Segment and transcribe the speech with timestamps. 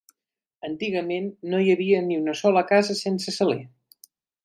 [0.67, 3.63] Antigament no hi havia ni una sola casa sense saler.